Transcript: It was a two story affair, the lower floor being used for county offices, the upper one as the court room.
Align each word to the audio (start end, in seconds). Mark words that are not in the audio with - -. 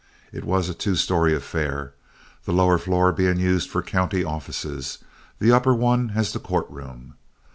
It 0.31 0.45
was 0.45 0.67
a 0.67 0.73
two 0.73 0.95
story 0.95 1.35
affair, 1.35 1.93
the 2.45 2.51
lower 2.51 2.79
floor 2.79 3.11
being 3.11 3.37
used 3.37 3.69
for 3.69 3.83
county 3.83 4.23
offices, 4.23 4.97
the 5.37 5.51
upper 5.51 5.75
one 5.75 6.13
as 6.15 6.33
the 6.33 6.39
court 6.39 6.65
room. 6.71 7.13